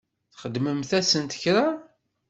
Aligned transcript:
Txedmemt-asent 0.33 1.33
kra? 1.41 1.65